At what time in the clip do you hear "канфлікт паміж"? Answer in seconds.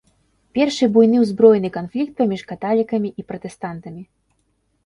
1.77-2.41